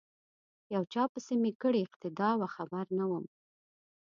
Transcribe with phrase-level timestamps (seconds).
[0.73, 3.25] یو چا پسې می کړې اقتدا وه خبر نه وم